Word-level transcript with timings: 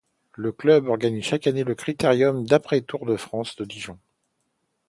Le 0.35 0.51
club 0.51 0.87
organise 0.87 1.23
chaque 1.25 1.45
année 1.45 1.63
le 1.63 1.75
Critérium 1.75 2.43
d'après-Tour 2.43 3.05
de 3.05 3.17
France 3.17 3.55
de 3.57 3.65
Dijon. 3.65 3.99